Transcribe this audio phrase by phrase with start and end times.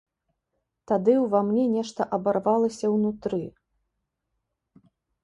[0.91, 3.41] Тады ўва мне нешта абарвалася ўнутры.